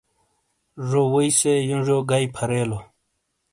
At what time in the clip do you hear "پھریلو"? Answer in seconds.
2.35-2.79